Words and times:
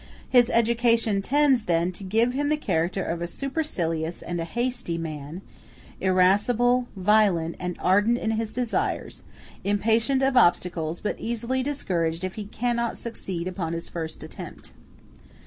His 0.27 0.49
education 0.49 1.21
tends, 1.21 1.65
then, 1.65 1.91
to 1.91 2.03
give 2.03 2.33
him 2.33 2.49
the 2.49 2.57
character 2.57 3.03
of 3.03 3.21
a 3.21 3.27
supercilious 3.27 4.23
and 4.23 4.39
a 4.41 4.45
hasty 4.45 4.97
man; 4.97 5.41
irascible, 5.99 6.87
violent, 6.95 7.55
and 7.59 7.77
ardent 7.79 8.17
in 8.17 8.31
his 8.31 8.51
desires, 8.51 9.21
impatient 9.63 10.23
of 10.23 10.35
obstacles, 10.35 11.01
but 11.01 11.19
easily 11.19 11.61
discouraged 11.61 12.23
if 12.23 12.33
he 12.33 12.45
cannot 12.45 12.97
succeed 12.97 13.47
upon 13.47 13.73
his 13.73 13.89
first 13.89 14.23
attempt. 14.23 14.71